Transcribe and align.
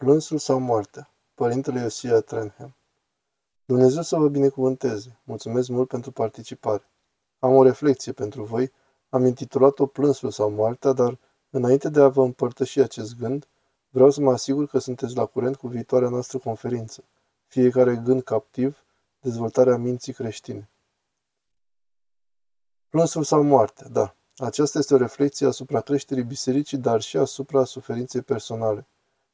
Plânsul 0.00 0.38
sau 0.38 0.58
moartea? 0.58 1.10
Părintele 1.34 1.80
Iosia 1.80 2.20
Trenham 2.20 2.74
Dumnezeu 3.64 4.02
să 4.02 4.16
vă 4.16 4.28
binecuvânteze. 4.28 5.18
Mulțumesc 5.24 5.68
mult 5.68 5.88
pentru 5.88 6.10
participare. 6.10 6.82
Am 7.38 7.54
o 7.54 7.62
reflexie 7.62 8.12
pentru 8.12 8.44
voi. 8.44 8.72
Am 9.08 9.24
intitulat-o 9.24 9.86
Plânsul 9.86 10.30
sau 10.30 10.50
moartea, 10.50 10.92
dar 10.92 11.18
înainte 11.50 11.88
de 11.88 12.00
a 12.00 12.08
vă 12.08 12.22
împărtăși 12.22 12.80
acest 12.80 13.16
gând, 13.16 13.48
vreau 13.88 14.10
să 14.10 14.20
mă 14.20 14.30
asigur 14.30 14.66
că 14.66 14.78
sunteți 14.78 15.16
la 15.16 15.24
curent 15.26 15.56
cu 15.56 15.68
viitoarea 15.68 16.08
noastră 16.08 16.38
conferință. 16.38 17.04
Fiecare 17.46 17.96
gând 17.96 18.22
captiv, 18.22 18.84
dezvoltarea 19.20 19.76
minții 19.76 20.12
creștine. 20.12 20.70
Plânsul 22.88 23.24
sau 23.24 23.42
moartea, 23.42 23.88
da. 23.88 24.14
Aceasta 24.36 24.78
este 24.78 24.94
o 24.94 24.96
reflexie 24.96 25.46
asupra 25.46 25.80
creșterii 25.80 26.24
bisericii, 26.24 26.78
dar 26.78 27.00
și 27.00 27.16
asupra 27.16 27.64
suferinței 27.64 28.22
personale. 28.22 28.86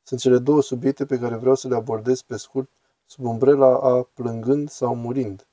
Sunt 0.08 0.20
cele 0.20 0.38
două 0.38 0.62
subiecte 0.62 1.06
pe 1.06 1.18
care 1.18 1.36
vreau 1.36 1.54
să 1.54 1.68
le 1.68 1.74
abordez 1.74 2.22
pe 2.22 2.36
scurt 2.36 2.68
sub 3.06 3.24
umbrela 3.24 3.78
a 3.78 4.08
plângând 4.14 4.70
sau 4.70 4.94
murind. 4.94 5.46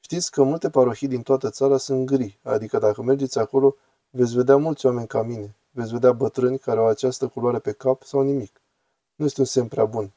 Știți 0.00 0.30
că 0.30 0.42
multe 0.42 0.70
parohii 0.70 1.08
din 1.08 1.22
toată 1.22 1.50
țara 1.50 1.76
sunt 1.76 2.06
gri, 2.06 2.38
adică 2.42 2.78
dacă 2.78 3.02
mergeți 3.02 3.38
acolo, 3.38 3.76
veți 4.10 4.34
vedea 4.34 4.56
mulți 4.56 4.86
oameni 4.86 5.06
ca 5.06 5.22
mine, 5.22 5.56
veți 5.70 5.92
vedea 5.92 6.12
bătrâni 6.12 6.58
care 6.58 6.78
au 6.78 6.86
această 6.86 7.26
culoare 7.26 7.58
pe 7.58 7.72
cap 7.72 8.02
sau 8.02 8.22
nimic. 8.22 8.60
Nu 9.14 9.24
este 9.24 9.40
un 9.40 9.46
semn 9.46 9.68
prea 9.68 9.84
bun. 9.84 10.12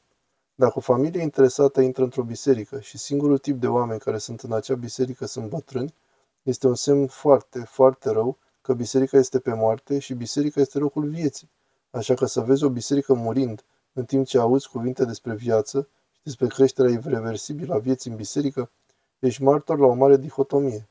Dacă 0.54 0.72
o 0.76 0.80
familie 0.80 1.22
interesată 1.22 1.80
intră 1.80 2.02
într-o 2.02 2.22
biserică 2.22 2.80
și 2.80 2.98
singurul 2.98 3.38
tip 3.38 3.60
de 3.60 3.66
oameni 3.66 4.00
care 4.00 4.18
sunt 4.18 4.40
în 4.40 4.52
acea 4.52 4.74
biserică 4.74 5.26
sunt 5.26 5.48
bătrâni, 5.48 5.94
este 6.42 6.66
un 6.66 6.74
semn 6.74 7.06
foarte, 7.06 7.58
foarte 7.58 8.10
rău 8.10 8.36
că 8.62 8.74
biserica 8.74 9.16
este 9.16 9.38
pe 9.38 9.54
moarte 9.54 9.98
și 9.98 10.14
biserica 10.14 10.60
este 10.60 10.78
locul 10.78 11.08
vieții. 11.08 11.50
Așa 11.96 12.14
că 12.14 12.26
să 12.26 12.40
vezi 12.40 12.64
o 12.64 12.68
biserică 12.68 13.14
murind, 13.14 13.64
în 13.92 14.04
timp 14.04 14.26
ce 14.26 14.38
auzi 14.38 14.68
cuvinte 14.68 15.04
despre 15.04 15.34
viață 15.34 15.88
și 16.12 16.20
despre 16.22 16.46
creșterea 16.46 16.90
irreversibilă 16.90 17.74
a 17.74 17.78
vieții 17.78 18.10
în 18.10 18.16
biserică, 18.16 18.70
ești 19.18 19.42
martor 19.42 19.78
la 19.78 19.86
o 19.86 19.92
mare 19.92 20.16
dihotomie. 20.16 20.88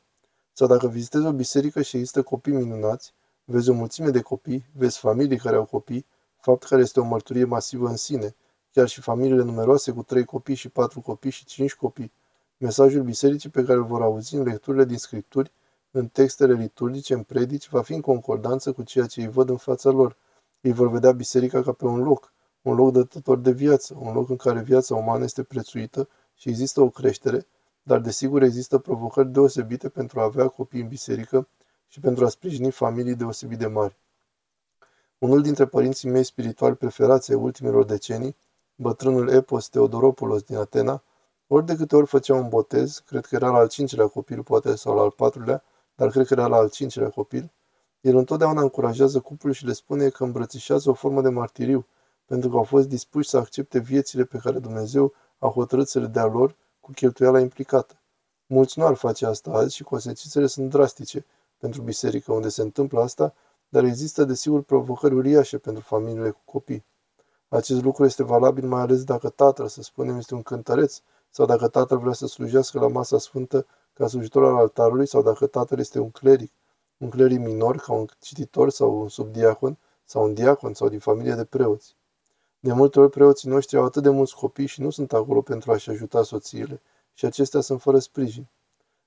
Sau 0.54 0.68
dacă 0.68 0.88
vizitezi 0.88 1.26
o 1.26 1.32
biserică 1.32 1.82
și 1.82 1.98
există 1.98 2.22
copii 2.22 2.54
minunați, 2.54 3.14
vezi 3.44 3.70
o 3.70 3.74
mulțime 3.74 4.10
de 4.10 4.22
copii, 4.22 4.66
vezi 4.74 4.98
familii 4.98 5.38
care 5.38 5.56
au 5.56 5.66
copii, 5.66 6.06
fapt 6.42 6.64
care 6.64 6.82
este 6.82 7.00
o 7.00 7.04
mărturie 7.04 7.46
masivă 7.46 7.88
în 7.88 7.96
sine, 7.96 8.36
chiar 8.72 8.88
și 8.88 9.02
familiile 9.02 9.44
numeroase 9.44 9.92
cu 9.92 10.04
trei 10.04 10.26
copii 10.26 10.56
și 10.56 10.70
patru 10.70 11.02
copii 11.02 11.32
și 11.32 11.46
cinci 11.46 11.76
copii. 11.76 12.12
Mesajul 12.58 13.04
bisericii 13.04 13.50
pe 13.50 13.64
care 13.64 13.78
îl 13.78 13.86
vor 13.86 14.02
auzi 14.02 14.36
în 14.36 14.44
lecturile 14.44 14.86
din 14.86 14.98
scripturi, 14.98 15.52
în 15.92 16.08
textele 16.08 16.54
liturgice, 16.54 17.14
în 17.14 17.24
predici, 17.24 17.70
va 17.70 17.82
fi 17.82 17.94
în 17.94 18.02
concordanță 18.02 18.72
cu 18.72 18.84
ceea 18.84 19.06
ce 19.06 19.22
îi 19.22 19.30
văd 19.30 19.50
în 19.50 19.58
fața 19.58 19.90
lor– 19.90 20.16
ei 20.66 20.74
vor 20.74 20.90
vedea 20.90 21.12
biserica 21.12 21.62
ca 21.62 21.72
pe 21.72 21.86
un 21.86 22.04
loc, 22.04 22.34
un 22.62 22.76
loc 22.76 22.92
dătător 22.92 23.38
de 23.38 23.52
viață, 23.52 23.96
un 24.00 24.14
loc 24.14 24.30
în 24.30 24.36
care 24.36 24.62
viața 24.62 24.96
umană 24.96 25.24
este 25.24 25.44
prețuită 25.44 26.10
și 26.36 26.50
există 26.50 26.82
o 26.82 26.90
creștere, 26.90 27.48
dar 27.84 28.00
desigur 28.00 28.42
există 28.42 28.78
provocări 28.78 29.32
deosebite 29.32 29.90
pentru 29.90 30.20
a 30.20 30.24
avea 30.24 30.48
copii 30.48 30.82
în 30.82 30.88
biserică 30.88 31.48
și 31.88 32.00
pentru 32.00 32.26
a 32.26 32.30
sprijini 32.30 32.72
familii 32.72 33.16
deosebit 33.16 33.58
de 33.58 33.68
mari. 33.68 33.98
Unul 35.18 35.42
dintre 35.42 35.66
părinții 35.66 36.10
mei 36.10 36.24
spirituali 36.24 36.76
preferați 36.76 37.32
ai 37.32 37.38
ultimelor 37.38 37.86
decenii, 37.86 38.36
bătrânul 38.76 39.30
Epos 39.30 39.68
Teodoropoulos 39.68 40.42
din 40.42 40.56
Atena, 40.56 41.04
ori 41.48 41.66
de 41.66 41.76
câte 41.76 41.96
ori 41.96 42.08
făcea 42.08 42.34
un 42.34 42.50
botez, 42.50 43.04
cred 43.06 43.26
că 43.26 43.36
era 43.36 43.50
la 43.50 43.58
al 43.58 43.68
cincilea 43.68 44.08
copil, 44.08 44.44
poate 44.44 44.76
sau 44.76 44.96
la 44.96 45.02
al 45.02 45.12
patrulea, 45.12 45.64
dar 45.96 46.10
cred 46.10 46.28
că 46.28 46.34
era 46.34 46.48
la 46.48 46.56
al 46.56 46.70
cincilea 46.70 47.10
copil, 47.10 47.52
el 48.06 48.18
întotdeauna 48.18 48.62
încurajează 48.62 49.20
cuplul 49.20 49.54
și 49.54 49.66
le 49.66 49.74
spune 49.74 50.10
că 50.10 50.24
îmbrățișează 50.24 50.90
o 50.90 50.94
formă 50.94 51.22
de 51.22 51.30
martiriu, 51.30 51.86
pentru 52.26 52.50
că 52.50 52.56
au 52.56 52.64
fost 52.64 52.88
dispuși 52.88 53.30
să 53.30 53.38
accepte 53.38 53.80
viețile 53.80 54.24
pe 54.24 54.38
care 54.38 54.60
Dumnezeu 54.60 55.14
a 55.40 55.48
hotărât 55.48 55.88
să 55.88 56.00
le 56.00 56.06
dea 56.06 56.26
lor 56.26 56.56
cu 56.80 56.92
cheltuiala 56.92 57.40
implicată. 57.40 57.96
Mulți 58.48 58.80
nu 58.80 58.86
ar 58.86 58.94
face 58.94 59.26
asta 59.26 59.52
azi 59.52 59.76
și 59.76 59.84
consecințele 59.84 60.48
sunt 60.48 60.70
drastice 60.70 61.26
pentru 61.58 61.82
biserică 61.82 62.34
unde 62.34 62.50
se 62.50 62.62
întâmplă 62.62 63.02
asta, 63.02 63.34
dar 63.70 63.84
există 63.84 64.24
desigur 64.24 64.62
provocări 64.62 65.14
uriașe 65.14 65.58
pentru 65.58 65.84
familiile 65.84 66.30
cu 66.30 66.42
copii. 66.46 66.86
Acest 67.48 67.84
lucru 67.84 68.06
este 68.06 68.24
valabil 68.24 68.68
mai 68.68 68.82
ales 68.82 69.04
dacă 69.04 69.30
tatăl, 69.30 69.68
să 69.68 69.82
spunem, 69.82 70.18
este 70.18 70.34
un 70.34 70.42
cântăreț 70.42 71.00
sau 71.30 71.46
dacă 71.46 71.68
tatăl 71.68 71.98
vrea 71.98 72.14
să 72.14 72.28
slujească 72.28 72.80
la 72.80 72.88
masa 72.88 73.18
sfântă 73.18 73.66
ca 73.94 74.08
slujitor 74.08 74.44
al 74.44 74.56
altarului 74.56 75.08
sau 75.08 75.22
dacă 75.22 75.48
tatăl 75.48 75.80
este 75.80 76.00
un 76.00 76.10
cleric 76.10 76.52
un 77.06 77.12
cleric 77.12 77.40
minor, 77.40 77.76
ca 77.76 77.94
un 77.94 78.06
cititor 78.20 78.70
sau 78.70 79.02
un 79.02 79.10
subdiacon, 79.10 79.78
sau 80.06 80.24
un 80.24 80.34
diacon 80.34 80.74
sau 80.74 80.90
din 80.90 81.00
familie 81.00 81.34
de 81.34 81.44
preoți. 81.44 81.96
De 82.60 82.74
multe 82.74 83.00
ori 83.00 83.10
preoții 83.10 83.50
noștri 83.50 83.78
au 83.78 83.86
atât 83.86 84.04
de 84.04 84.10
mulți 84.10 84.36
copii 84.36 84.66
și 84.66 84.82
nu 84.82 84.90
sunt 84.90 85.14
acolo 85.14 85.42
pentru 85.42 85.72
a-și 85.72 85.90
ajuta 85.90 86.24
soțiile 86.24 86.82
și 87.14 87.26
acestea 87.26 87.62
sunt 87.62 87.82
fără 87.82 88.00
sprijin. 88.00 88.48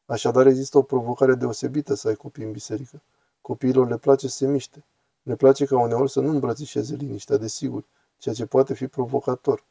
Așadar 0.06 0.46
există 0.46 0.78
o 0.78 0.82
provocare 0.82 1.34
deosebită 1.34 1.94
să 1.94 2.08
ai 2.08 2.14
copii 2.14 2.44
în 2.44 2.52
biserică. 2.52 3.02
Copiilor 3.40 3.88
le 3.88 3.96
place 3.96 4.28
să 4.28 4.36
se 4.36 4.46
miște. 4.46 4.84
Le 5.22 5.36
place 5.36 5.64
ca 5.64 5.78
uneori 5.78 6.10
să 6.10 6.20
nu 6.20 6.30
îmbrățișeze 6.30 6.94
liniștea, 6.94 7.36
desigur, 7.36 7.84
ceea 8.18 8.34
ce 8.34 8.46
poate 8.46 8.74
fi 8.74 8.86
provocator. 8.86 9.64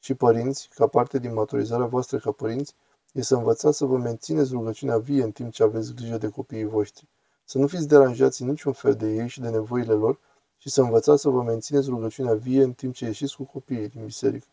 Și 0.00 0.14
părinți, 0.14 0.68
ca 0.74 0.86
parte 0.86 1.18
din 1.18 1.32
maturizarea 1.32 1.86
voastră 1.86 2.18
ca 2.18 2.30
părinți, 2.30 2.74
e 3.12 3.22
să 3.22 3.34
învățați 3.34 3.76
să 3.76 3.84
vă 3.84 3.96
mențineți 3.96 4.52
rugăciunea 4.52 4.98
vie 4.98 5.22
în 5.22 5.30
timp 5.30 5.52
ce 5.52 5.62
aveți 5.62 5.94
grijă 5.94 6.18
de 6.18 6.28
copiii 6.28 6.64
voștri. 6.64 7.08
Să 7.52 7.58
nu 7.58 7.66
fiți 7.66 7.88
deranjați 7.88 8.42
în 8.42 8.48
niciun 8.48 8.72
fel 8.72 8.94
de 8.94 9.06
ei 9.06 9.28
și 9.28 9.40
de 9.40 9.48
nevoile 9.48 9.92
lor 9.92 10.18
și 10.56 10.70
să 10.70 10.80
învățați 10.80 11.20
să 11.20 11.28
vă 11.28 11.42
mențineți 11.42 11.88
rugăciunea 11.88 12.34
vie 12.34 12.62
în 12.62 12.72
timp 12.72 12.94
ce 12.94 13.04
ieșiți 13.04 13.36
cu 13.36 13.44
copiii 13.44 13.88
din 13.88 14.04
biserică. 14.04 14.46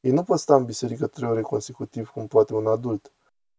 Ei 0.00 0.10
nu 0.10 0.22
pot 0.22 0.38
sta 0.38 0.54
în 0.54 0.64
biserică 0.64 1.06
trei 1.06 1.30
ore 1.30 1.40
consecutiv 1.40 2.08
cum 2.08 2.26
poate 2.26 2.54
un 2.54 2.66
adult. 2.66 3.12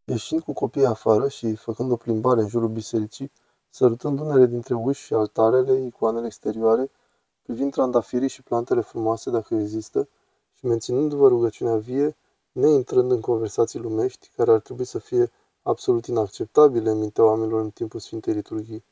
Ieșind 0.04 0.42
cu 0.42 0.54
copiii 0.54 0.86
afară 0.86 1.28
și 1.28 1.56
făcând 1.56 1.92
o 1.92 1.96
plimbare 1.96 2.42
în 2.42 2.48
jurul 2.48 2.70
bisericii, 2.70 3.32
sărutând 3.70 4.20
unele 4.20 4.46
dintre 4.46 4.74
uși 4.74 5.04
și 5.04 5.14
altarele, 5.14 5.86
icoanele 5.86 6.26
exterioare, 6.26 6.92
privind 7.44 7.72
trandafirii 7.72 8.30
și 8.30 8.44
plantele 8.44 8.82
frumoase 8.82 9.30
dacă 9.30 9.56
există 9.56 10.08
și 10.54 10.66
menținându-vă 10.66 11.28
rugăciunea 11.28 11.76
vie, 11.76 12.16
neintrând 12.52 13.12
în 13.12 13.20
conversații 13.20 13.80
lumești 13.80 14.30
care 14.36 14.52
ar 14.52 14.60
trebui 14.60 14.86
să 14.86 15.00
fie 15.00 15.32
absolut 15.64 16.06
inacceptabile 16.06 16.90
în 16.90 17.00
mintea 17.00 17.24
oamenilor 17.24 17.62
în 17.62 17.70
timpul 17.70 18.00
Sfintei 18.00 18.34
Liturghii, 18.34 18.84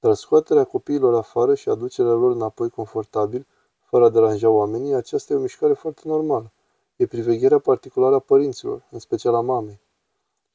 dar 0.00 0.14
scoaterea 0.14 0.64
copiilor 0.64 1.14
afară 1.14 1.54
și 1.54 1.68
aducerea 1.68 2.12
lor 2.12 2.30
înapoi 2.30 2.70
confortabil, 2.70 3.46
fără 3.84 4.04
a 4.04 4.08
deranja 4.08 4.48
oamenii, 4.48 4.94
aceasta 4.94 5.32
e 5.32 5.36
o 5.36 5.40
mișcare 5.40 5.72
foarte 5.72 6.00
normală. 6.04 6.52
E 6.96 7.06
privegherea 7.06 7.58
particulară 7.58 8.14
a 8.14 8.18
părinților, 8.18 8.82
în 8.90 8.98
special 8.98 9.34
a 9.34 9.40
mamei. 9.40 9.80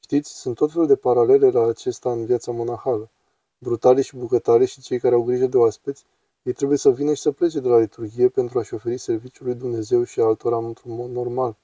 Știți, 0.00 0.40
sunt 0.40 0.56
tot 0.56 0.72
felul 0.72 0.86
de 0.86 0.96
paralele 0.96 1.50
la 1.50 1.66
acesta 1.66 2.12
în 2.12 2.24
viața 2.24 2.52
monahală. 2.52 3.10
Brutalii 3.58 4.02
și 4.02 4.16
bucătarii 4.16 4.66
și 4.66 4.80
cei 4.80 5.00
care 5.00 5.14
au 5.14 5.22
grijă 5.22 5.46
de 5.46 5.56
oaspeți, 5.56 6.04
ei 6.42 6.52
trebuie 6.52 6.78
să 6.78 6.90
vină 6.90 7.14
și 7.14 7.20
să 7.20 7.30
plece 7.30 7.60
de 7.60 7.68
la 7.68 7.78
liturghie 7.78 8.28
pentru 8.28 8.58
a-și 8.58 8.74
oferi 8.74 8.98
serviciul 8.98 9.46
lui 9.46 9.54
Dumnezeu 9.54 10.04
și 10.04 10.20
altora 10.20 10.56
într-un 10.56 10.94
mod 10.94 11.10
normal. 11.10 11.56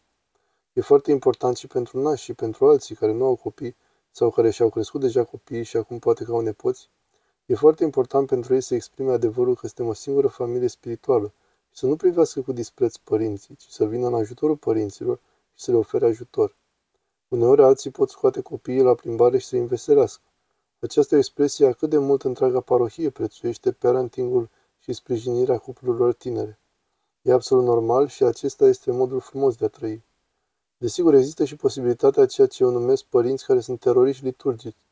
E 0.73 0.81
foarte 0.81 1.11
important 1.11 1.57
și 1.57 1.67
pentru 1.67 2.01
nași 2.01 2.25
și 2.25 2.35
pentru 2.35 2.69
alții 2.69 2.95
care 2.95 3.13
nu 3.13 3.25
au 3.25 3.35
copii 3.35 3.77
sau 4.13 4.31
care 4.31 4.51
și-au 4.51 4.69
crescut 4.69 5.01
deja 5.01 5.25
copiii 5.25 5.63
și 5.63 5.77
acum 5.77 5.99
poate 5.99 6.25
că 6.25 6.33
au 6.33 6.41
nepoți, 6.41 6.89
e 7.47 7.55
foarte 7.55 7.85
important 7.85 8.27
pentru 8.27 8.55
ei 8.55 8.61
să 8.61 8.75
exprime 8.75 9.13
adevărul 9.13 9.55
că 9.55 9.67
suntem 9.67 9.87
o 9.87 9.93
singură 9.93 10.29
familie 10.29 10.69
spirituală 10.69 11.33
și 11.71 11.79
să 11.79 11.87
nu 11.87 11.97
privească 11.97 12.41
cu 12.41 12.53
dispreț 12.53 12.97
părinții, 12.97 13.55
ci 13.57 13.67
să 13.69 13.85
vină 13.85 14.07
în 14.07 14.15
ajutorul 14.15 14.57
părinților 14.57 15.21
și 15.55 15.65
să 15.65 15.71
le 15.71 15.77
ofere 15.77 16.07
ajutor. 16.07 16.57
Uneori 17.29 17.63
alții 17.63 17.91
pot 17.91 18.11
scoate 18.11 18.41
copiii 18.41 18.83
la 18.83 18.95
plimbare 18.95 19.39
și 19.39 19.47
să 19.47 19.55
îi 19.55 19.61
înveselească. 19.61 20.23
Această 20.79 21.17
expresie 21.17 21.67
a 21.67 21.73
cât 21.73 21.91
de 21.91 21.99
mult 21.99 22.23
întreaga 22.23 22.61
parohie 22.61 23.11
prețuiește 23.11 23.73
parentingul 23.73 24.51
și 24.79 24.93
sprijinirea 24.93 25.59
cuplurilor 25.59 26.13
tinere. 26.13 26.59
E 27.23 27.33
absolut 27.33 27.65
normal 27.65 28.07
și 28.07 28.25
acesta 28.25 28.65
este 28.67 28.91
modul 28.91 29.21
frumos 29.21 29.57
de 29.57 29.65
a 29.65 29.69
trăi. 29.69 30.05
Desigur, 30.83 31.15
există 31.15 31.45
și 31.45 31.57
posibilitatea 31.57 32.27
ceea 32.27 32.47
ce 32.47 32.63
eu 32.63 32.71
numesc 32.71 33.05
părinți 33.05 33.45
care 33.45 33.61
sunt 33.61 33.81
teroriști 33.81 34.25
liturgici, 34.25 34.87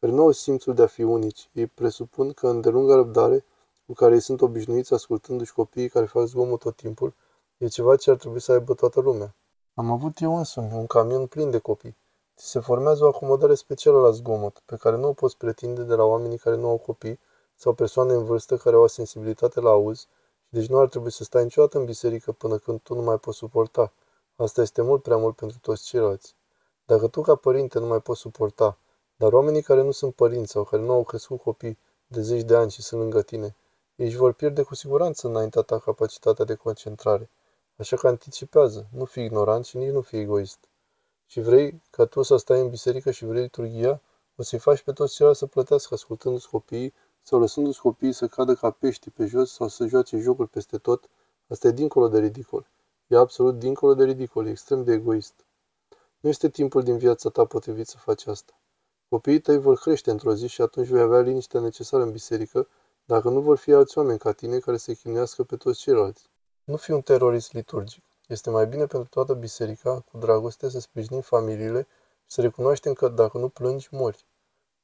care 0.00 0.12
nu 0.12 0.22
au 0.22 0.30
simțul 0.30 0.74
de 0.74 0.82
a 0.82 0.86
fi 0.86 1.02
unici. 1.02 1.50
Ei 1.52 1.66
presupun 1.66 2.32
că 2.32 2.48
îndelunga 2.48 2.94
răbdare 2.94 3.44
cu 3.86 3.92
care 3.92 4.14
ei 4.14 4.20
sunt 4.20 4.40
obișnuiți 4.40 4.94
ascultându-și 4.94 5.52
copiii 5.52 5.88
care 5.88 6.06
fac 6.06 6.26
zgomot 6.26 6.58
tot 6.58 6.76
timpul, 6.76 7.14
e 7.56 7.66
ceva 7.66 7.96
ce 7.96 8.10
ar 8.10 8.16
trebui 8.16 8.40
să 8.40 8.52
aibă 8.52 8.74
toată 8.74 9.00
lumea. 9.00 9.34
Am 9.74 9.90
avut 9.90 10.20
eu 10.20 10.36
însumi 10.36 10.72
un 10.72 10.86
camion 10.86 11.26
plin 11.26 11.50
de 11.50 11.58
copii. 11.58 11.96
Ți 12.36 12.50
se 12.50 12.60
formează 12.60 13.04
o 13.04 13.06
acomodare 13.06 13.54
specială 13.54 14.00
la 14.00 14.10
zgomot, 14.10 14.62
pe 14.64 14.76
care 14.76 14.96
nu 14.96 15.08
o 15.08 15.12
poți 15.12 15.36
pretinde 15.36 15.82
de 15.82 15.94
la 15.94 16.04
oamenii 16.04 16.38
care 16.38 16.56
nu 16.56 16.68
au 16.68 16.76
copii 16.76 17.18
sau 17.54 17.72
persoane 17.72 18.12
în 18.12 18.24
vârstă 18.24 18.56
care 18.56 18.76
au 18.76 18.82
o 18.82 18.86
sensibilitate 18.86 19.60
la 19.60 19.70
auz 19.70 19.98
și 19.98 20.06
deci 20.48 20.66
nu 20.66 20.78
ar 20.78 20.88
trebui 20.88 21.12
să 21.12 21.24
stai 21.24 21.42
niciodată 21.42 21.78
în 21.78 21.84
biserică 21.84 22.32
până 22.32 22.56
când 22.56 22.80
tu 22.80 22.94
nu 22.94 23.02
mai 23.02 23.18
poți 23.18 23.36
suporta. 23.36 23.92
Asta 24.36 24.62
este 24.62 24.82
mult 24.82 25.02
prea 25.02 25.16
mult 25.16 25.36
pentru 25.36 25.58
toți 25.58 25.84
ceilalți. 25.84 26.34
Dacă 26.84 27.08
tu 27.08 27.20
ca 27.20 27.34
părinte 27.34 27.78
nu 27.78 27.86
mai 27.86 28.00
poți 28.00 28.20
suporta, 28.20 28.78
dar 29.16 29.32
oamenii 29.32 29.62
care 29.62 29.82
nu 29.82 29.90
sunt 29.90 30.14
părinți 30.14 30.50
sau 30.50 30.64
care 30.64 30.82
nu 30.82 30.92
au 30.92 31.04
crescut 31.04 31.40
copii 31.40 31.78
de 32.06 32.20
zeci 32.20 32.42
de 32.42 32.56
ani 32.56 32.70
și 32.70 32.82
sunt 32.82 33.00
lângă 33.00 33.22
tine, 33.22 33.56
ei 33.96 34.06
își 34.06 34.16
vor 34.16 34.32
pierde 34.32 34.62
cu 34.62 34.74
siguranță 34.74 35.28
înaintea 35.28 35.62
ta 35.62 35.78
capacitatea 35.78 36.44
de 36.44 36.54
concentrare. 36.54 37.30
Așa 37.76 37.96
că 37.96 38.06
anticipează, 38.06 38.86
nu 38.92 39.04
fi 39.04 39.20
ignorant 39.20 39.64
și 39.64 39.76
nici 39.76 39.90
nu 39.90 40.00
fi 40.00 40.16
egoist. 40.16 40.58
Și 41.26 41.40
vrei 41.40 41.82
ca 41.90 42.04
tu 42.04 42.22
să 42.22 42.36
stai 42.36 42.60
în 42.60 42.68
biserică 42.68 43.10
și 43.10 43.24
vrei 43.24 43.42
liturghia, 43.42 44.00
o 44.36 44.42
să-i 44.42 44.58
faci 44.58 44.82
pe 44.82 44.92
toți 44.92 45.14
ceilalți 45.14 45.40
să 45.40 45.46
plătească 45.46 45.94
ascultându-ți 45.94 46.48
copiii 46.48 46.94
sau 47.22 47.38
lăsându-ți 47.40 47.80
copiii 47.80 48.12
să 48.12 48.26
cadă 48.26 48.54
ca 48.54 48.70
pești 48.70 49.10
pe 49.10 49.26
jos 49.26 49.52
sau 49.52 49.68
să 49.68 49.86
joace 49.86 50.18
jocuri 50.18 50.48
peste 50.48 50.78
tot, 50.78 51.08
asta 51.48 51.68
e 51.68 51.70
dincolo 51.70 52.08
de 52.08 52.18
ridicol. 52.18 52.66
E 53.06 53.16
absolut 53.16 53.58
dincolo 53.58 53.94
de 53.94 54.04
ridicol, 54.04 54.46
e 54.46 54.50
extrem 54.50 54.84
de 54.84 54.92
egoist. 54.92 55.34
Nu 56.20 56.28
este 56.28 56.48
timpul 56.48 56.82
din 56.82 56.98
viața 56.98 57.28
ta 57.28 57.44
potrivit 57.44 57.86
să 57.86 57.96
faci 57.98 58.26
asta. 58.26 58.52
Copiii 59.08 59.40
tăi 59.40 59.58
vor 59.58 59.78
crește 59.78 60.10
într-o 60.10 60.34
zi 60.34 60.46
și 60.46 60.62
atunci 60.62 60.86
vei 60.86 61.00
avea 61.00 61.20
liniștea 61.20 61.60
necesară 61.60 62.02
în 62.02 62.10
biserică, 62.10 62.68
dacă 63.04 63.28
nu 63.28 63.40
vor 63.40 63.56
fi 63.56 63.72
alți 63.72 63.98
oameni 63.98 64.18
ca 64.18 64.32
tine 64.32 64.58
care 64.58 64.76
să 64.76 64.92
chinuiască 64.92 65.42
pe 65.42 65.56
toți 65.56 65.80
ceilalți. 65.80 66.28
Nu 66.64 66.76
fi 66.76 66.90
un 66.90 67.00
terorist 67.00 67.52
liturgic. 67.52 68.02
Este 68.26 68.50
mai 68.50 68.66
bine 68.66 68.86
pentru 68.86 69.08
toată 69.08 69.34
biserica, 69.34 70.04
cu 70.10 70.18
dragoste, 70.18 70.68
să 70.68 70.80
sprijinim 70.80 71.20
familiile 71.20 71.86
și 72.26 72.34
să 72.34 72.40
recunoaștem 72.40 72.92
că 72.92 73.08
dacă 73.08 73.38
nu 73.38 73.48
plângi, 73.48 73.88
mori. 73.90 74.24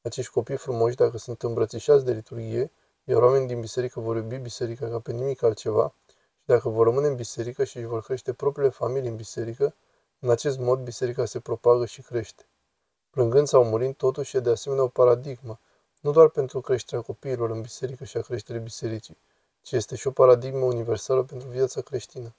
Acești 0.02 0.32
copii 0.32 0.56
frumoși, 0.56 0.96
dacă 0.96 1.18
sunt 1.18 1.42
îmbrățișați 1.42 2.04
de 2.04 2.12
liturghie, 2.12 2.70
iar 3.04 3.22
oamenii 3.22 3.46
din 3.46 3.60
biserică 3.60 4.00
vor 4.00 4.16
iubi 4.16 4.36
biserica 4.36 4.88
ca 4.88 4.98
pe 4.98 5.12
nimic 5.12 5.42
altceva, 5.42 5.94
și 6.06 6.19
dacă 6.52 6.68
vor 6.68 6.84
rămâne 6.86 7.06
în 7.06 7.14
biserică 7.14 7.64
și 7.64 7.76
își 7.76 7.86
vor 7.86 8.02
crește 8.02 8.32
propriile 8.32 8.70
familii 8.70 9.08
în 9.08 9.16
biserică, 9.16 9.74
în 10.18 10.30
acest 10.30 10.58
mod 10.58 10.78
biserica 10.80 11.24
se 11.24 11.40
propagă 11.40 11.86
și 11.86 12.02
crește. 12.02 12.44
Plângând 13.10 13.46
sau 13.46 13.64
murind, 13.64 13.94
totuși 13.94 14.36
e 14.36 14.40
de 14.40 14.50
asemenea 14.50 14.84
o 14.84 14.88
paradigmă, 14.88 15.58
nu 16.00 16.10
doar 16.10 16.28
pentru 16.28 16.60
creșterea 16.60 17.04
copiilor 17.04 17.50
în 17.50 17.60
biserică 17.60 18.04
și 18.04 18.16
a 18.16 18.20
creșterii 18.20 18.60
bisericii, 18.60 19.16
ci 19.62 19.72
este 19.72 19.96
și 19.96 20.06
o 20.06 20.10
paradigmă 20.10 20.64
universală 20.64 21.22
pentru 21.22 21.48
viața 21.48 21.80
creștină. 21.80 22.34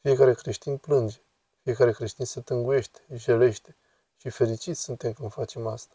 Fiecare 0.00 0.34
creștin 0.34 0.76
plânge, 0.76 1.20
fiecare 1.62 1.92
creștin 1.92 2.24
se 2.24 2.40
tânguiește, 2.40 3.00
jelește 3.14 3.76
și 4.16 4.30
fericiți 4.30 4.80
suntem 4.80 5.12
când 5.12 5.32
facem 5.32 5.66
asta. 5.66 5.94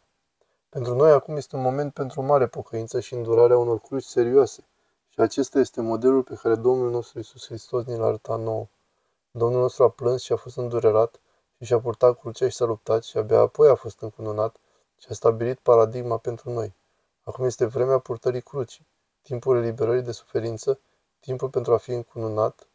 Pentru 0.70 0.96
noi 0.96 1.12
acum 1.12 1.36
este 1.36 1.56
un 1.56 1.62
moment 1.62 1.94
pentru 1.94 2.22
o 2.22 2.24
mare 2.24 2.48
pocăință 2.48 3.00
și 3.00 3.14
îndurarea 3.14 3.58
unor 3.58 3.80
cruci 3.80 4.04
serioase 4.04 4.64
și 5.16 5.22
acesta 5.22 5.60
este 5.60 5.82
modelul 5.82 6.24
pe 6.24 6.36
care 6.36 6.56
Domnul 6.56 6.92
nostru 6.92 7.20
Isus 7.20 7.46
Hristos 7.46 7.86
ne-l 7.86 8.04
arăta 8.04 8.36
nouă. 8.36 8.68
Domnul 9.32 9.62
nostru 9.62 9.84
a 9.84 9.90
plâns 9.90 10.22
și 10.22 10.32
a 10.32 10.36
fost 10.36 10.58
îndurerat 10.58 11.20
și 11.58 11.66
și-a 11.66 11.80
purtat 11.80 12.20
crucea 12.20 12.50
și 12.50 12.56
s-a 12.56 12.66
luptat 12.66 13.04
și 13.04 13.18
abia 13.18 13.40
apoi 13.40 13.70
a 13.70 13.76
fost 13.76 14.02
încununat 14.02 14.56
și 14.98 15.08
a 15.10 15.14
stabilit 15.14 15.60
paradigma 15.60 16.18
pentru 16.18 16.52
noi. 16.52 16.74
Acum 17.24 17.46
este 17.46 17.66
vremea 17.66 17.98
purtării 17.98 18.42
crucii, 18.42 18.88
timpul 19.22 19.58
eliberării 19.58 20.02
de 20.02 20.12
suferință, 20.12 20.80
timpul 21.20 21.50
pentru 21.50 21.74
a 21.74 21.78
fi 21.78 21.92
încununat 21.92 22.68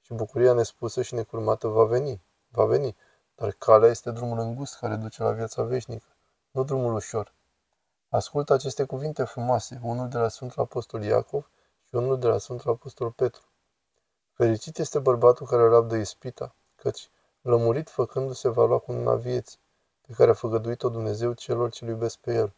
și 0.00 0.14
bucuria 0.14 0.52
nespusă 0.52 1.02
și 1.02 1.14
necurmată 1.14 1.68
va 1.68 1.84
veni, 1.84 2.20
va 2.48 2.64
veni, 2.64 2.96
dar 3.34 3.52
calea 3.52 3.90
este 3.90 4.10
drumul 4.10 4.38
îngust 4.38 4.78
care 4.78 4.94
duce 4.94 5.22
la 5.22 5.30
viața 5.30 5.62
veșnică, 5.62 6.06
nu 6.50 6.64
drumul 6.64 6.94
ușor. 6.94 7.32
Ascultă 8.08 8.52
aceste 8.52 8.84
cuvinte 8.84 9.24
frumoase, 9.24 9.80
unul 9.82 10.08
de 10.08 10.18
la 10.18 10.28
Sfântul 10.28 10.62
Apostol 10.62 11.02
Iacov 11.02 11.50
și 11.88 11.94
unul 11.94 12.18
de 12.18 12.26
la 12.26 12.38
Sfântul 12.38 12.70
Apostol 12.70 13.10
Petru. 13.10 13.42
Fericit 14.32 14.78
este 14.78 14.98
bărbatul 14.98 15.46
care 15.46 15.68
rabdă 15.68 15.96
ispita, 15.96 16.54
căci, 16.76 17.10
lămurit 17.40 17.90
făcându-se, 17.90 18.48
va 18.48 18.64
lua 18.64 18.78
cu 18.78 18.92
una 18.92 19.14
vieții, 19.14 19.58
pe 20.00 20.12
care 20.12 20.30
a 20.30 20.34
făgăduit-o 20.34 20.88
Dumnezeu 20.88 21.32
celor 21.32 21.70
ce 21.70 21.84
iubesc 21.84 22.18
pe 22.18 22.34
el. 22.34 22.52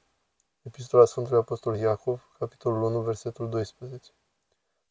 Epistola 0.63 1.05
Sfântului 1.05 1.39
Apostol 1.39 1.77
Iacov, 1.77 2.31
capitolul 2.39 2.83
1, 2.83 3.01
versetul 3.01 3.49
12. 3.49 4.11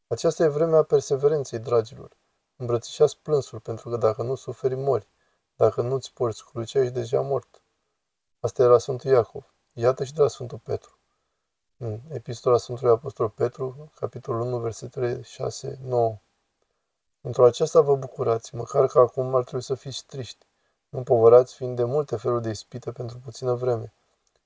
Aceasta 0.08 0.44
e 0.44 0.48
vremea 0.48 0.84
perseverenței, 0.84 1.60
dragilor. 1.60 2.18
Îmbrățișați 2.56 3.18
plânsul, 3.18 3.60
pentru 3.60 3.90
că 3.90 3.98
dacă 3.98 4.24
nu 4.24 4.36
suferi, 4.36 4.76
mori. 4.76 5.08
Dacă 5.56 5.82
nu-ți 5.82 6.14
porți 6.14 6.46
crucea, 6.46 6.80
ești 6.80 6.94
deja 6.94 7.22
mort. 7.22 7.62
Asta 8.40 8.64
era 8.64 8.78
Sfântul 8.78 9.12
Iacov. 9.12 9.54
Iată 9.74 10.04
și 10.04 10.14
de 10.14 10.22
la 10.22 10.28
Sfântul 10.28 10.58
Petru. 10.58 10.99
În 11.82 12.00
Epistola 12.10 12.58
Sfântului 12.58 12.92
Apostol 12.92 13.30
Petru, 13.30 13.92
capitolul 13.96 14.42
1, 14.42 14.58
versetele 14.58 15.22
6-9. 15.22 16.20
Într-o 17.22 17.46
aceasta 17.46 17.82
vă 17.82 17.96
bucurați, 17.96 18.56
măcar 18.56 18.88
că 18.88 19.00
acum 19.00 19.36
ar 19.36 19.44
trebui 19.44 19.62
să 19.64 19.74
fiți 19.74 20.06
triști, 20.06 20.46
împovărați 20.90 21.56
fiind 21.56 21.76
de 21.76 21.84
multe 21.84 22.16
feluri 22.16 22.42
de 22.42 22.50
ispite 22.50 22.92
pentru 22.92 23.18
puțină 23.24 23.54
vreme, 23.54 23.94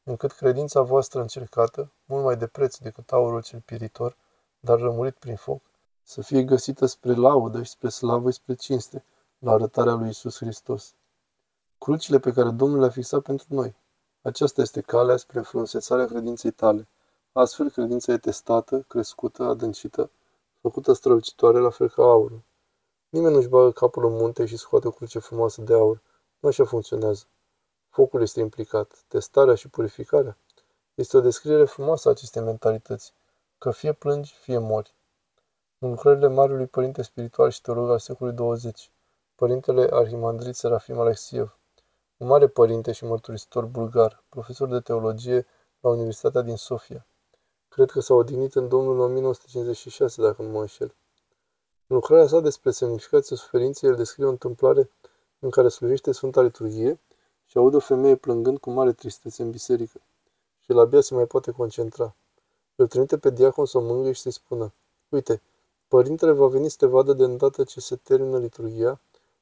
încât 0.04 0.32
credința 0.32 0.82
voastră 0.82 1.22
încercată, 1.22 1.92
mult 2.06 2.24
mai 2.24 2.38
de 2.38 2.48
preț 2.48 2.78
decât 2.78 3.12
aurul 3.12 3.42
cel 3.42 3.60
piritor, 3.60 4.16
dar 4.60 4.80
rămurit 4.80 5.16
prin 5.16 5.36
foc, 5.36 5.62
să 6.04 6.22
fie 6.22 6.44
găsită 6.44 6.86
spre 6.86 7.14
laudă 7.14 7.64
și 7.64 7.72
spre 7.72 7.90
slavă 7.90 8.30
și 8.30 8.38
spre 8.38 8.54
cinste, 8.54 9.04
la 9.40 9.52
arătarea 9.52 9.94
lui 9.94 10.10
Isus 10.10 10.38
Hristos. 10.38 10.94
Crucile 11.78 12.20
pe 12.20 12.32
care 12.32 12.50
Domnul 12.50 12.80
le-a 12.80 12.90
fixat 12.90 13.22
pentru 13.22 13.46
noi. 13.50 13.76
Aceasta 14.22 14.62
este 14.62 14.82
calea 14.82 15.18
spre 15.18 15.42
frunsețarea 15.42 16.06
credinței 16.06 16.52
tale. 16.52 16.88
Astfel, 17.36 17.70
credința 17.70 18.14
e 18.14 18.18
testată, 18.18 18.86
crescută, 18.88 19.44
adâncită, 19.44 20.10
făcută 20.62 20.94
strălucitoare 20.94 21.60
la 21.60 21.70
fel 21.70 21.90
ca 21.90 22.04
aurul. 22.04 22.42
Nimeni 23.10 23.34
nu-și 23.34 23.48
bagă 23.48 23.72
capul 23.72 24.06
în 24.06 24.12
munte 24.12 24.46
și 24.46 24.58
scoate 24.58 24.88
o 24.88 24.92
cruce 24.92 25.20
frumoasă 25.20 25.62
de 25.62 25.74
aur. 25.74 26.02
Nu 26.40 26.50
așa 26.50 26.66
funcționează. 26.66 27.24
Focul 27.90 28.22
este 28.22 28.40
implicat. 28.40 29.04
Testarea 29.08 29.56
și 29.56 29.70
purificarea. 29.70 30.38
Este 30.94 31.18
o 31.18 31.22
descriere 31.22 31.66
frumoasă 31.66 32.08
a 32.08 32.12
acestei 32.12 32.42
mentalități, 32.42 33.14
că 33.58 33.72
fie 33.72 33.94
plângi, 33.94 34.34
fie 34.34 34.58
mori. 34.58 34.94
În 35.80 35.90
lucrările 35.90 36.28
Marelui 36.28 36.68
Părinte 36.68 37.02
Spiritual 37.02 37.50
și 37.50 37.62
Teolog 37.62 37.90
al 37.90 38.00
secolului 38.00 38.38
20, 38.38 38.92
Părintele 39.36 39.88
Arhimandrit 39.92 40.56
Serafim 40.56 41.00
Alexiev, 41.00 41.58
un 42.18 42.28
mare 42.28 42.48
părinte 42.48 42.92
și 42.92 43.06
mărturisitor 43.06 43.66
bulgar, 43.66 44.24
profesor 44.30 44.68
de 44.68 44.80
teologie 44.80 45.46
la 45.80 45.90
Universitatea 45.90 46.42
din 46.42 46.56
Sofia. 46.56 47.06
Cred 47.74 47.92
că 47.92 48.00
s-a 48.00 48.14
odihnit 48.14 48.56
în 48.56 48.68
Domnul 48.68 48.94
în 48.94 49.00
1956, 49.00 50.22
dacă 50.22 50.42
nu 50.42 50.50
mă 50.50 50.60
înșel. 50.60 50.94
În 51.88 51.96
lucrarea 51.96 52.28
sa 52.28 52.40
despre 52.40 52.72
semnificația 52.72 53.36
suferinței, 53.36 53.90
el 53.90 53.96
descrie 53.96 54.26
o 54.26 54.30
întâmplare 54.30 54.90
în 55.40 55.50
care 55.50 55.68
slujește 55.68 56.12
Sfânta 56.12 56.42
Liturghie 56.42 57.00
și 57.46 57.58
aude 57.58 57.76
o 57.76 57.80
femeie 57.80 58.16
plângând 58.16 58.58
cu 58.58 58.70
mare 58.70 58.92
tristețe 58.92 59.42
în 59.42 59.50
biserică. 59.50 60.02
Și 60.60 60.72
el 60.72 60.80
abia 60.80 61.02
se 61.02 61.14
mai 61.14 61.26
poate 61.26 61.52
concentra. 61.52 62.16
Îl 62.76 62.88
trimite 62.88 63.18
pe 63.18 63.30
diacon 63.30 63.66
să 63.66 63.78
o 63.78 63.82
mângâie 63.82 64.12
și 64.12 64.22
să-i 64.22 64.32
spună, 64.32 64.74
Uite, 65.10 65.42
părintele 65.88 66.32
va 66.32 66.48
veni 66.48 66.70
să 66.70 66.76
te 66.80 66.86
vadă 66.86 67.14
de 67.14 67.24
îndată 67.24 67.64
ce 67.64 67.80
se 67.80 67.96
termină 67.96 68.38
liturghia, 68.38 69.00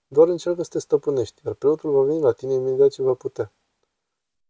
doar 0.08 0.28
încearcă 0.28 0.64
să 0.64 0.70
te 0.70 0.80
stăpânești, 0.80 1.42
iar 1.46 1.54
preotul 1.54 1.92
va 1.92 2.02
veni 2.02 2.22
la 2.22 2.32
tine 2.32 2.54
imediat 2.54 2.90
ce 2.90 3.02
va 3.02 3.14
putea. 3.14 3.52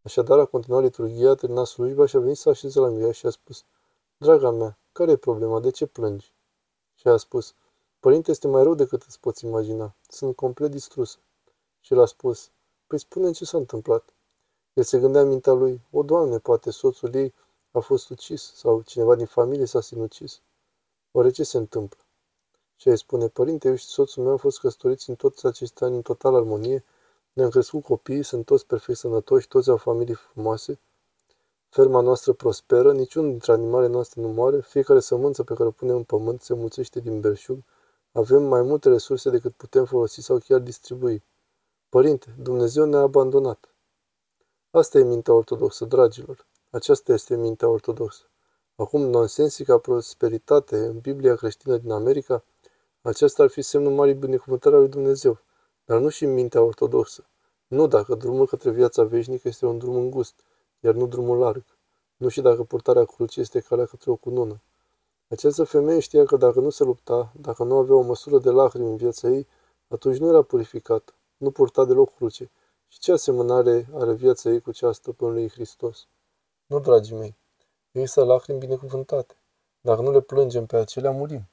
Așadar, 0.04 0.38
a 0.38 0.44
continuat 0.44 0.82
liturghia, 0.82 1.30
a 1.30 1.34
terminat 1.34 1.66
slujba 1.66 2.06
și 2.06 2.16
a 2.16 2.20
venit 2.20 2.36
să 2.36 2.48
așeze 2.48 2.80
la 2.80 2.90
ea 2.90 3.12
și 3.12 3.26
a 3.26 3.30
spus, 3.30 3.64
Draga 4.16 4.50
mea, 4.50 4.78
care 4.92 5.10
e 5.10 5.16
problema? 5.16 5.60
De 5.60 5.70
ce 5.70 5.86
plângi? 5.86 6.32
Și 6.94 7.08
a 7.08 7.16
spus, 7.16 7.54
Părinte, 8.00 8.30
este 8.30 8.48
mai 8.48 8.62
rău 8.62 8.74
decât 8.74 9.02
îți 9.02 9.20
poți 9.20 9.44
imagina. 9.44 9.94
Sunt 10.08 10.36
complet 10.36 10.70
distrusă. 10.70 11.18
Și 11.80 11.92
el 11.92 12.00
a 12.00 12.06
spus, 12.06 12.50
Păi 12.86 12.98
spune 12.98 13.30
ce 13.30 13.44
s-a 13.44 13.58
întâmplat. 13.58 14.14
El 14.72 14.82
se 14.82 14.98
gândea 14.98 15.20
în 15.20 15.28
mintea 15.28 15.52
lui, 15.52 15.80
o, 15.90 16.02
Doamne, 16.02 16.38
poate 16.38 16.70
soțul 16.70 17.14
ei 17.14 17.34
a 17.70 17.78
fost 17.78 18.10
ucis 18.10 18.52
sau 18.54 18.80
cineva 18.80 19.14
din 19.14 19.26
familie 19.26 19.64
s-a 19.64 19.80
sinucis. 19.80 20.40
Oare 21.12 21.30
ce 21.30 21.42
se 21.42 21.56
întâmplă? 21.56 22.00
Și 22.76 22.88
îi 22.88 22.98
spune, 22.98 23.28
părinte, 23.28 23.68
eu 23.68 23.74
și 23.74 23.84
soțul 23.84 24.22
meu 24.22 24.32
au 24.32 24.38
fost 24.38 24.58
căsătoriți 24.58 25.08
în 25.08 25.14
toți 25.14 25.46
acești 25.46 25.84
ani 25.84 25.94
în 25.94 26.02
total 26.02 26.34
armonie, 26.34 26.84
ne-am 27.32 27.50
crescut 27.50 27.82
copii, 27.82 28.22
sunt 28.22 28.44
toți 28.44 28.66
perfect 28.66 28.98
sănătoși, 28.98 29.48
toți 29.48 29.70
au 29.70 29.76
familii 29.76 30.14
frumoase, 30.14 30.80
ferma 31.68 32.00
noastră 32.00 32.32
prosperă, 32.32 32.92
niciun 32.92 33.28
dintre 33.28 33.52
animalele 33.52 33.92
noastre 33.92 34.20
nu 34.20 34.28
moare, 34.28 34.60
fiecare 34.60 35.00
sămânță 35.00 35.42
pe 35.42 35.54
care 35.54 35.68
o 35.68 35.70
punem 35.70 35.96
în 35.96 36.04
pământ 36.04 36.42
se 36.42 36.54
mulțește 36.54 37.00
din 37.00 37.20
belșug, 37.20 37.58
avem 38.12 38.42
mai 38.42 38.62
multe 38.62 38.88
resurse 38.88 39.30
decât 39.30 39.52
putem 39.52 39.84
folosi 39.84 40.20
sau 40.20 40.38
chiar 40.38 40.58
distribui. 40.60 41.22
Părinte, 41.88 42.34
Dumnezeu 42.42 42.84
ne-a 42.84 43.00
abandonat. 43.00 43.74
Asta 44.70 44.98
e 44.98 45.02
mintea 45.02 45.34
ortodoxă, 45.34 45.84
dragilor. 45.84 46.46
Aceasta 46.70 47.12
este 47.12 47.36
mintea 47.36 47.68
ortodoxă. 47.68 48.22
Acum, 48.76 49.00
nonsensica 49.00 49.78
prosperitate 49.78 50.76
în 50.76 50.98
Biblia 50.98 51.34
creștină 51.34 51.76
din 51.76 51.90
America, 51.90 52.44
aceasta 53.02 53.42
ar 53.42 53.48
fi 53.48 53.62
semnul 53.62 53.92
marii 53.92 54.14
binecuvântări 54.14 54.74
a 54.74 54.78
lui 54.78 54.88
Dumnezeu, 54.88 55.38
dar 55.84 56.00
nu 56.00 56.08
și 56.08 56.24
în 56.24 56.32
mintea 56.32 56.62
ortodoxă. 56.62 57.24
Nu 57.66 57.86
dacă 57.86 58.14
drumul 58.14 58.46
către 58.46 58.70
viața 58.70 59.02
veșnică 59.02 59.48
este 59.48 59.66
un 59.66 59.78
drum 59.78 59.94
îngust, 59.94 60.34
iar 60.80 60.94
nu 60.94 61.06
drumul 61.06 61.38
larg. 61.38 61.64
Nu 62.16 62.28
și 62.28 62.40
dacă 62.40 62.62
purtarea 62.62 63.04
crucii 63.04 63.42
este 63.42 63.60
calea 63.60 63.84
către 63.84 64.10
o 64.10 64.16
cunună. 64.16 64.60
Această 65.28 65.64
femeie 65.64 66.00
știa 66.00 66.24
că 66.24 66.36
dacă 66.36 66.60
nu 66.60 66.70
se 66.70 66.84
lupta, 66.84 67.32
dacă 67.40 67.64
nu 67.64 67.76
avea 67.76 67.94
o 67.94 68.00
măsură 68.00 68.38
de 68.38 68.50
lacrimi 68.50 68.90
în 68.90 68.96
viața 68.96 69.28
ei, 69.28 69.46
atunci 69.88 70.16
nu 70.16 70.28
era 70.28 70.42
purificată, 70.42 71.12
nu 71.36 71.50
purta 71.50 71.84
deloc 71.84 72.14
cruce. 72.14 72.50
Și 72.88 72.98
ce 72.98 73.12
asemănare 73.12 73.88
are 73.94 74.12
viața 74.12 74.50
ei 74.50 74.60
cu 74.60 74.72
cea 74.72 74.88
a 74.88 74.92
stăpânului 74.92 75.48
Hristos? 75.48 76.06
Nu, 76.66 76.80
dragii 76.80 77.16
mei, 77.16 77.36
există 77.90 78.24
lacrimi 78.24 78.58
binecuvântate. 78.58 79.34
Dacă 79.80 80.02
nu 80.02 80.10
le 80.10 80.20
plângem 80.20 80.66
pe 80.66 80.76
acelea, 80.76 81.10
murim. 81.10 81.48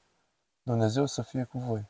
Dumnezeu 0.64 1.06
să 1.06 1.22
fie 1.22 1.48
cu 1.52 1.58
voi. 1.58 1.90